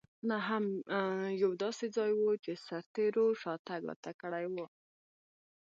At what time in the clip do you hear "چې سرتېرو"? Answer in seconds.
2.43-3.25